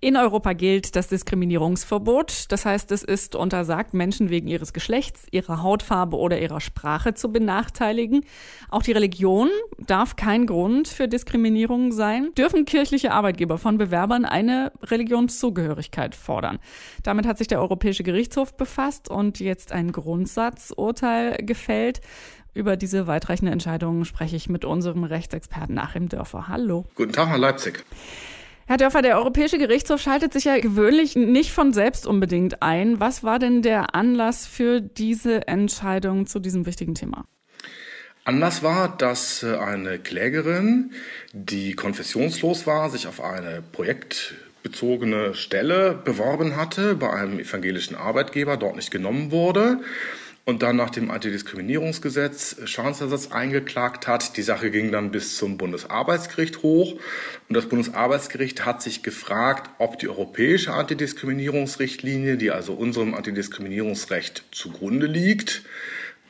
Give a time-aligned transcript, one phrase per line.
[0.00, 2.52] In Europa gilt das Diskriminierungsverbot.
[2.52, 7.32] Das heißt, es ist untersagt, Menschen wegen ihres Geschlechts, ihrer Hautfarbe oder ihrer Sprache zu
[7.32, 8.24] benachteiligen.
[8.68, 12.30] Auch die Religion darf kein Grund für Diskriminierung sein.
[12.38, 16.60] Dürfen kirchliche Arbeitgeber von Bewerbern eine Religionszugehörigkeit fordern?
[17.02, 22.02] Damit hat sich der Europäische Gerichtshof befasst und jetzt ein Grundsatzurteil gefällt.
[22.54, 26.46] Über diese weitreichende Entscheidung spreche ich mit unserem Rechtsexperten Achim Dörfer.
[26.46, 26.84] Hallo.
[26.94, 27.84] Guten Tag, Herr Leipzig.
[28.68, 33.00] Herr Dörfer, der Europäische Gerichtshof schaltet sich ja gewöhnlich nicht von selbst unbedingt ein.
[33.00, 37.24] Was war denn der Anlass für diese Entscheidung zu diesem wichtigen Thema?
[38.26, 40.92] Anlass war, dass äh, eine Klägerin,
[41.32, 48.76] die konfessionslos war, sich auf eine projektbezogene Stelle beworben hatte bei einem evangelischen Arbeitgeber, dort
[48.76, 49.78] nicht genommen wurde
[50.48, 54.38] und dann nach dem Antidiskriminierungsgesetz Schadensersatz eingeklagt hat.
[54.38, 59.98] Die Sache ging dann bis zum Bundesarbeitsgericht hoch und das Bundesarbeitsgericht hat sich gefragt, ob
[59.98, 65.64] die europäische Antidiskriminierungsrichtlinie, die also unserem Antidiskriminierungsrecht zugrunde liegt,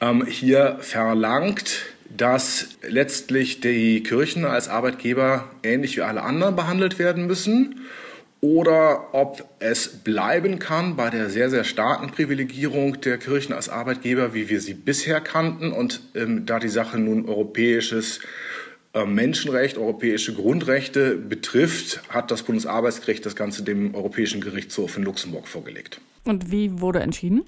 [0.00, 7.28] ähm, hier verlangt, dass letztlich die Kirchen als Arbeitgeber ähnlich wie alle anderen behandelt werden
[7.28, 7.82] müssen
[8.40, 14.32] oder ob es bleiben kann bei der sehr, sehr starken Privilegierung der Kirchen als Arbeitgeber,
[14.32, 15.72] wie wir sie bisher kannten.
[15.72, 18.20] Und ähm, da die Sache nun europäisches
[18.94, 25.48] äh, Menschenrecht, europäische Grundrechte betrifft, hat das Bundesarbeitsgericht das Ganze dem Europäischen Gerichtshof in Luxemburg
[25.48, 26.00] vorgelegt.
[26.24, 27.44] Und wie wurde entschieden?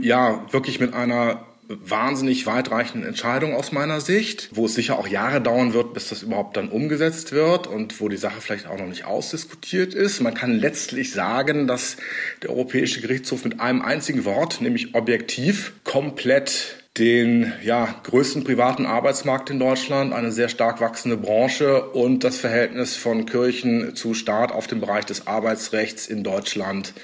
[0.00, 5.40] Ja, wirklich mit einer wahnsinnig weitreichenden Entscheidung aus meiner Sicht, wo es sicher auch Jahre
[5.40, 8.86] dauern wird, bis das überhaupt dann umgesetzt wird und wo die Sache vielleicht auch noch
[8.86, 10.20] nicht ausdiskutiert ist.
[10.20, 11.96] Man kann letztlich sagen, dass
[12.42, 19.50] der Europäische Gerichtshof mit einem einzigen Wort, nämlich objektiv, komplett den ja, größten privaten Arbeitsmarkt
[19.50, 24.68] in Deutschland, eine sehr stark wachsende Branche und das Verhältnis von Kirchen zu Staat auf
[24.68, 26.94] dem Bereich des Arbeitsrechts in Deutschland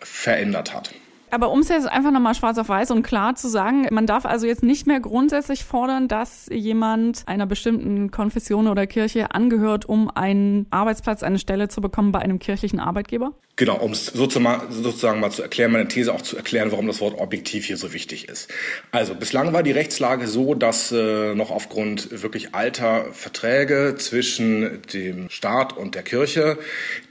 [0.00, 0.92] verändert hat.
[1.30, 4.24] Aber um es jetzt einfach nochmal schwarz auf weiß und klar zu sagen, man darf
[4.24, 10.10] also jetzt nicht mehr grundsätzlich fordern, dass jemand einer bestimmten Konfession oder Kirche angehört, um
[10.14, 13.32] einen Arbeitsplatz, eine Stelle zu bekommen bei einem kirchlichen Arbeitgeber?
[13.58, 17.00] Genau, um es sozusagen, sozusagen mal zu erklären, meine These auch zu erklären, warum das
[17.00, 18.48] Wort objektiv hier so wichtig ist.
[18.92, 25.28] Also bislang war die Rechtslage so, dass äh, noch aufgrund wirklich alter Verträge zwischen dem
[25.28, 26.56] Staat und der Kirche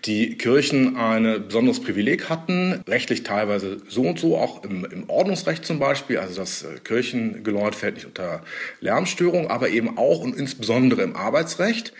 [0.05, 5.65] die Kirchen ein besonderes Privileg hatten, rechtlich teilweise so und so, auch im, im Ordnungsrecht
[5.65, 8.41] zum Beispiel, also das äh, Kirchengeläut fällt nicht unter
[8.79, 11.91] Lärmstörung, aber eben auch und insbesondere im Arbeitsrecht.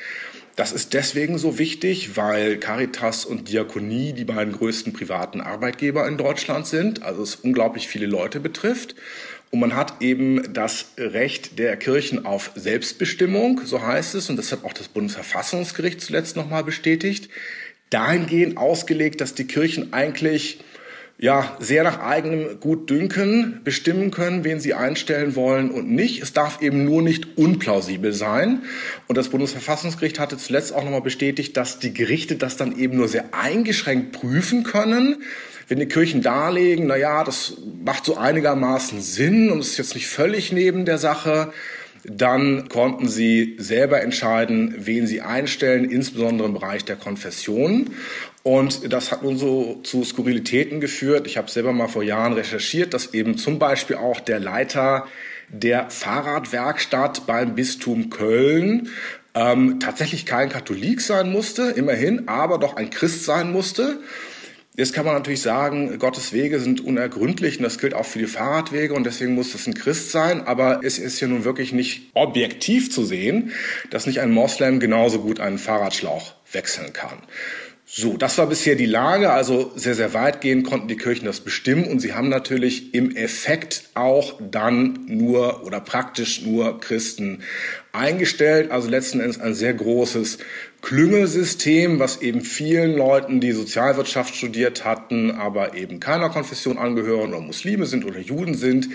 [0.58, 6.18] Das ist deswegen so wichtig, weil Caritas und Diakonie die beiden größten privaten Arbeitgeber in
[6.18, 8.96] Deutschland sind, also es unglaublich viele Leute betrifft.
[9.52, 14.52] Und man hat eben das Recht der Kirchen auf Selbstbestimmung, so heißt es, und das
[14.52, 17.30] hat auch das Bundesverfassungsgericht zuletzt nochmal bestätigt,
[17.92, 20.60] dahingehend ausgelegt, dass die Kirchen eigentlich
[21.20, 26.22] ja, sehr nach eigenem Gutdünken bestimmen können, wen sie einstellen wollen und nicht.
[26.22, 28.62] Es darf eben nur nicht unplausibel sein.
[29.08, 33.08] Und das Bundesverfassungsgericht hatte zuletzt auch nochmal bestätigt, dass die Gerichte das dann eben nur
[33.08, 35.24] sehr eingeschränkt prüfen können.
[35.68, 40.08] Wenn die Kirchen darlegen, na ja, das macht so einigermaßen Sinn und ist jetzt nicht
[40.08, 41.52] völlig neben der Sache,
[42.04, 47.90] dann konnten sie selber entscheiden, wen sie einstellen, insbesondere im Bereich der Konfession.
[48.48, 51.28] Und das hat nun so zu Skurrilitäten geführt.
[51.28, 55.06] Ich habe selber mal vor Jahren recherchiert, dass eben zum Beispiel auch der Leiter
[55.50, 58.88] der Fahrradwerkstatt beim Bistum Köln
[59.34, 64.00] ähm, tatsächlich kein Katholik sein musste, immerhin, aber doch ein Christ sein musste.
[64.78, 68.28] Jetzt kann man natürlich sagen, Gottes Wege sind unergründlich und das gilt auch für die
[68.28, 70.48] Fahrradwege und deswegen muss das ein Christ sein.
[70.48, 73.52] Aber es ist ja nun wirklich nicht objektiv zu sehen,
[73.90, 77.18] dass nicht ein Moslem genauso gut einen Fahrradschlauch wechseln kann.
[77.90, 79.32] So, das war bisher die Lage.
[79.32, 83.84] Also sehr, sehr weitgehend konnten die Kirchen das bestimmen und sie haben natürlich im Effekt
[83.94, 87.44] auch dann nur oder praktisch nur Christen
[87.94, 88.72] eingestellt.
[88.72, 90.40] Also letzten Endes ein sehr großes
[90.82, 97.40] Klüngelsystem, was eben vielen Leuten, die Sozialwirtschaft studiert hatten, aber eben keiner Konfession angehören oder
[97.40, 98.90] Muslime sind oder Juden sind,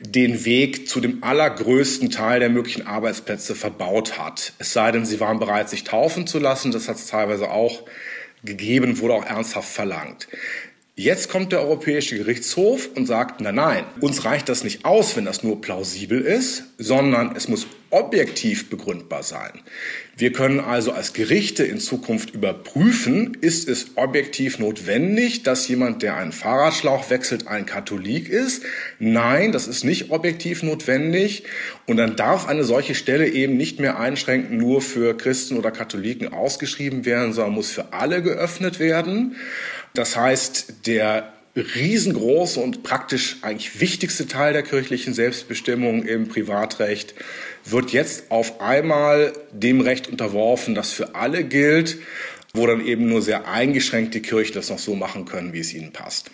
[0.00, 4.54] den Weg zu dem allergrößten Teil der möglichen Arbeitsplätze verbaut hat.
[4.58, 6.72] Es sei denn, sie waren bereit, sich taufen zu lassen.
[6.72, 7.84] Das hat es teilweise auch
[8.44, 10.28] gegeben, wurde auch ernsthaft verlangt.
[10.98, 15.26] Jetzt kommt der Europäische Gerichtshof und sagt, nein, nein, uns reicht das nicht aus, wenn
[15.26, 19.60] das nur plausibel ist, sondern es muss objektiv begründbar sein.
[20.16, 26.16] Wir können also als Gerichte in Zukunft überprüfen, ist es objektiv notwendig, dass jemand, der
[26.16, 28.64] einen Fahrradschlauch wechselt, ein Katholik ist?
[28.98, 31.44] Nein, das ist nicht objektiv notwendig.
[31.86, 36.32] Und dann darf eine solche Stelle eben nicht mehr einschränkend nur für Christen oder Katholiken
[36.32, 39.36] ausgeschrieben werden, sondern muss für alle geöffnet werden.
[39.98, 47.16] Das heißt, der riesengroße und praktisch eigentlich wichtigste Teil der kirchlichen Selbstbestimmung im Privatrecht
[47.64, 51.98] wird jetzt auf einmal dem Recht unterworfen, das für alle gilt,
[52.54, 55.74] wo dann eben nur sehr eingeschränkt die Kirchen das noch so machen können, wie es
[55.74, 56.30] ihnen passt.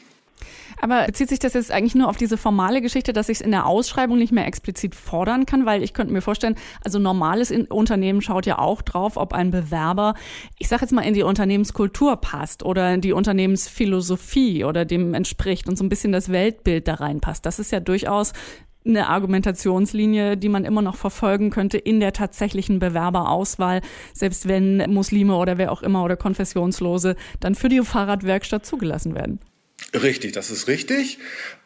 [0.84, 3.52] Aber bezieht sich das jetzt eigentlich nur auf diese formale Geschichte, dass ich es in
[3.52, 5.64] der Ausschreibung nicht mehr explizit fordern kann?
[5.64, 10.12] Weil ich könnte mir vorstellen, also normales Unternehmen schaut ja auch drauf, ob ein Bewerber,
[10.58, 15.70] ich sage jetzt mal, in die Unternehmenskultur passt oder in die Unternehmensphilosophie oder dem entspricht
[15.70, 17.46] und so ein bisschen das Weltbild da reinpasst.
[17.46, 18.34] Das ist ja durchaus
[18.84, 23.80] eine Argumentationslinie, die man immer noch verfolgen könnte in der tatsächlichen Bewerberauswahl,
[24.12, 29.40] selbst wenn Muslime oder wer auch immer oder Konfessionslose dann für die Fahrradwerkstatt zugelassen werden.
[29.94, 31.18] Richtig, das ist richtig.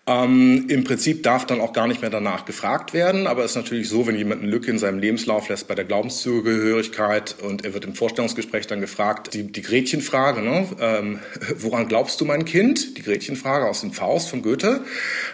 [0.08, 3.56] Ähm, Im Prinzip darf dann auch gar nicht mehr danach gefragt werden, aber es ist
[3.56, 7.74] natürlich so, wenn jemand eine Lücke in seinem Lebenslauf lässt bei der Glaubenszugehörigkeit und er
[7.74, 10.66] wird im Vorstellungsgespräch dann gefragt, die, die Gretchenfrage, ne?
[10.80, 11.18] ähm,
[11.58, 12.96] woran glaubst du mein Kind?
[12.96, 14.80] Die Gretchenfrage aus dem Faust von Goethe.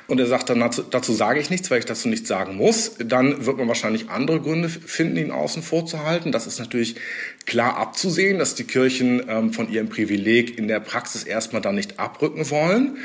[0.08, 2.96] Und er sagt dann, dazu, dazu sage ich nichts, weil ich dazu nichts sagen muss.
[2.98, 6.32] Dann wird man wahrscheinlich andere Gründe finden, ihn außen vor zu halten.
[6.32, 6.96] Das ist natürlich
[7.46, 12.00] klar abzusehen, dass die Kirchen ähm, von ihrem Privileg in der Praxis erstmal dann nicht
[12.00, 12.96] abrücken wollen.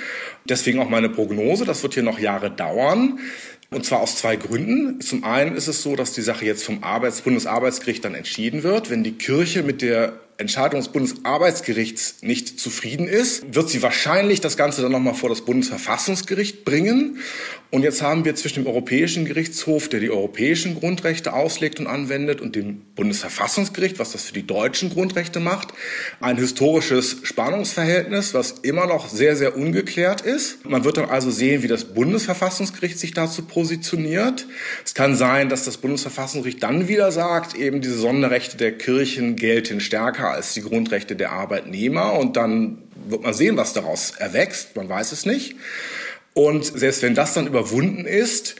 [0.45, 3.19] Deswegen auch meine Prognose, das wird hier noch Jahre dauern.
[3.71, 4.99] Und zwar aus zwei Gründen.
[5.01, 8.89] Zum einen ist es so, dass die Sache jetzt vom Arbeits Bundesarbeitsgericht dann entschieden wird.
[8.89, 14.55] Wenn die Kirche mit der Entscheidung des Bundesarbeitsgerichts nicht zufrieden ist, wird sie wahrscheinlich das
[14.55, 17.19] Ganze dann nochmal vor das Bundesverfassungsgericht bringen.
[17.71, 22.41] Und jetzt haben wir zwischen dem Europäischen Gerichtshof, der die europäischen Grundrechte auslegt und anwendet,
[22.41, 25.67] und dem Bundesverfassungsgericht, was das für die deutschen Grundrechte macht,
[26.21, 30.65] ein historisches Spannungsverhältnis, was immer noch sehr, sehr ungeklärt ist.
[30.65, 34.47] Man wird dann also sehen, wie das Bundesverfassungsgericht sich dazu positioniert.
[34.83, 39.81] Es kann sein, dass das Bundesverfassungsgericht dann wieder sagt, eben diese Sonderrechte der Kirchen gelten
[39.81, 44.75] stärker als die Grundrechte der Arbeitnehmer und dann wird man sehen, was daraus erwächst.
[44.75, 45.55] Man weiß es nicht.
[46.33, 48.55] Und selbst wenn das dann überwunden ist,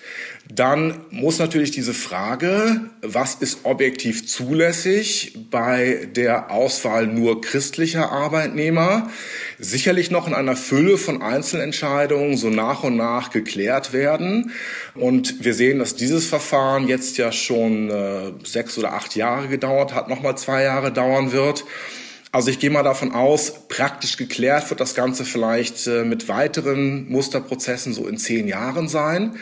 [0.51, 9.11] dann muss natürlich diese Frage, was ist objektiv zulässig bei der Auswahl nur christlicher Arbeitnehmer,
[9.59, 14.51] sicherlich noch in einer Fülle von Einzelentscheidungen so nach und nach geklärt werden.
[14.95, 19.93] Und wir sehen, dass dieses Verfahren jetzt ja schon äh, sechs oder acht Jahre gedauert
[19.93, 21.63] hat, nochmal zwei Jahre dauern wird.
[22.31, 27.09] Also ich gehe mal davon aus, praktisch geklärt wird das Ganze vielleicht äh, mit weiteren
[27.09, 29.37] Musterprozessen so in zehn Jahren sein.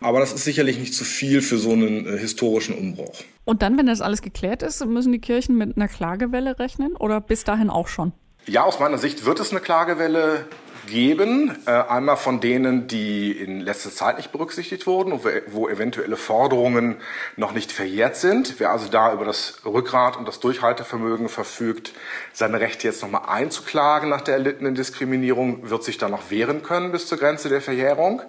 [0.00, 3.24] Aber das ist sicherlich nicht zu viel für so einen äh, historischen Umbruch.
[3.44, 7.20] Und dann, wenn das alles geklärt ist, müssen die Kirchen mit einer Klagewelle rechnen oder
[7.20, 8.12] bis dahin auch schon?
[8.46, 10.46] Ja, aus meiner Sicht wird es eine Klagewelle
[10.88, 11.56] geben.
[11.66, 16.96] Äh, einmal von denen, die in letzter Zeit nicht berücksichtigt wurden und wo eventuelle Forderungen
[17.36, 18.58] noch nicht verjährt sind.
[18.58, 21.92] Wer also da über das Rückgrat und das Durchhaltevermögen verfügt,
[22.32, 26.92] seine Rechte jetzt nochmal einzuklagen nach der erlittenen Diskriminierung, wird sich da noch wehren können
[26.92, 28.22] bis zur Grenze der Verjährung.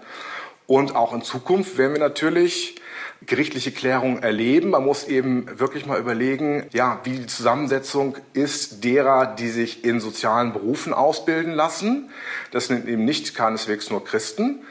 [0.67, 2.75] Und auch in Zukunft werden wir natürlich
[3.25, 4.69] gerichtliche Klärung erleben.
[4.69, 10.00] Man muss eben wirklich mal überlegen, ja, wie die Zusammensetzung ist derer, die sich in
[10.00, 12.10] sozialen Berufen ausbilden lassen.
[12.51, 14.62] Das sind eben nicht keineswegs nur Christen.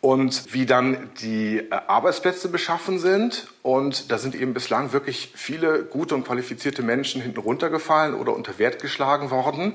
[0.00, 3.48] Und wie dann die äh, Arbeitsplätze beschaffen sind.
[3.62, 8.58] Und da sind eben bislang wirklich viele gute und qualifizierte Menschen hinten runtergefallen oder unter
[8.58, 9.74] Wert geschlagen worden.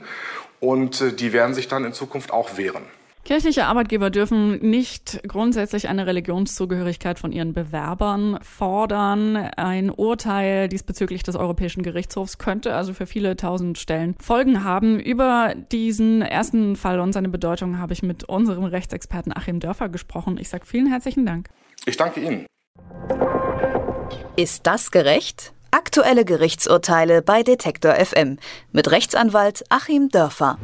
[0.62, 2.84] Und äh, die werden sich dann in Zukunft auch wehren.
[3.26, 9.38] Kirchliche Arbeitgeber dürfen nicht grundsätzlich eine Religionszugehörigkeit von ihren Bewerbern fordern.
[9.38, 15.00] Ein Urteil diesbezüglich des Europäischen Gerichtshofs könnte also für viele tausend Stellen Folgen haben.
[15.00, 20.38] Über diesen ersten Fall und seine Bedeutung habe ich mit unserem Rechtsexperten Achim Dörfer gesprochen.
[20.38, 21.48] Ich sage vielen herzlichen Dank.
[21.86, 22.46] Ich danke Ihnen.
[24.36, 25.54] Ist das gerecht?
[25.72, 28.38] Aktuelle Gerichtsurteile bei Detektor FM
[28.74, 30.58] mit Rechtsanwalt Achim Dörfer.